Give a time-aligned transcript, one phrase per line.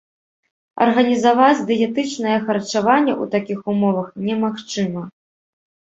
[0.85, 5.03] Арганізаваць дыетычнае харчаванне ў такіх умовах немагчыма.